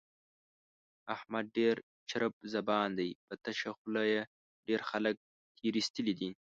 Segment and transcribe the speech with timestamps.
[1.15, 1.75] احمد ډېر
[2.09, 4.21] چرب زبان دی، په تشه خوله یې
[4.67, 5.15] ډېر خلک
[5.57, 6.29] تېر ایستلي دي.